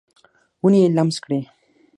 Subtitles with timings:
[0.63, 1.39] ونې یې لمس کړي